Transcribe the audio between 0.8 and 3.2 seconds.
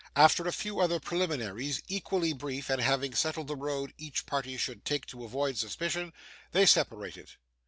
preliminaries, equally brief, and having